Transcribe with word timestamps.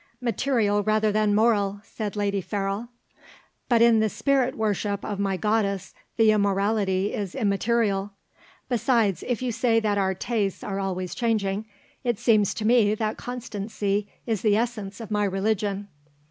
"Material 0.19 0.81
rather 0.81 1.11
than 1.11 1.35
moral," 1.35 1.79
said 1.83 2.15
Lady 2.15 2.41
Ferrol. 2.41 2.87
"But 3.69 3.83
in 3.83 3.99
the 3.99 4.09
spirit 4.09 4.55
worship 4.57 5.05
of 5.05 5.19
my 5.19 5.37
goddess 5.37 5.93
the 6.17 6.31
immorality 6.31 7.13
is 7.13 7.35
immaterial. 7.35 8.11
Besides, 8.67 9.23
if 9.27 9.43
you 9.43 9.51
say 9.51 9.79
that 9.79 9.99
our 9.99 10.15
tastes 10.15 10.63
are 10.63 10.79
always 10.79 11.13
changing, 11.13 11.67
it 12.03 12.17
seems 12.17 12.55
to 12.55 12.65
me 12.65 12.95
that 12.95 13.17
constancy 13.17 14.07
is 14.25 14.41
the 14.41 14.57
essence 14.57 15.01
of 15.01 15.11
my 15.11 15.23
religion." 15.23 15.87